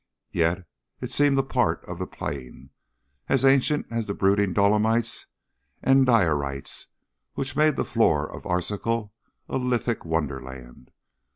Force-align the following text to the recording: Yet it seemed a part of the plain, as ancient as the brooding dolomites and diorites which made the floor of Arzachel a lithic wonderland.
Yet 0.31 0.65
it 0.99 1.11
seemed 1.11 1.37
a 1.37 1.43
part 1.43 1.85
of 1.85 1.99
the 1.99 2.07
plain, 2.07 2.71
as 3.29 3.45
ancient 3.45 3.85
as 3.91 4.07
the 4.07 4.15
brooding 4.15 4.51
dolomites 4.51 5.27
and 5.83 6.07
diorites 6.07 6.87
which 7.35 7.55
made 7.55 7.75
the 7.75 7.85
floor 7.85 8.27
of 8.27 8.43
Arzachel 8.47 9.13
a 9.47 9.59
lithic 9.59 10.03
wonderland. 10.03 10.89